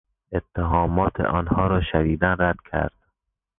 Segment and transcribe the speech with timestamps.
[0.31, 2.93] اتهامات آنها را شدیدا رد کرد.